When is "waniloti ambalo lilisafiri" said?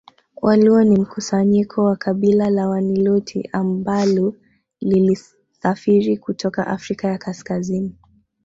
2.69-6.17